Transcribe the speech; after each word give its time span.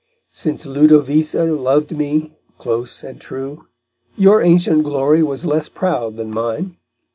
Since 0.33 0.65
Ludovisa 0.65 1.43
loved 1.45 1.95
me, 1.95 2.33
close 2.57 3.03
and 3.03 3.21
true, 3.21 3.67
Your 4.17 4.41
ancient 4.41 4.83
glory 4.83 5.21
was 5.21 5.45
less 5.45 5.69
proud 5.69 6.15
than 6.17 6.31
mine. 6.31 6.77